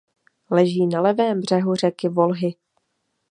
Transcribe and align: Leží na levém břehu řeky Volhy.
Leží 0.51 0.87
na 0.87 1.01
levém 1.01 1.39
břehu 1.41 1.75
řeky 1.75 2.09
Volhy. 2.09 2.55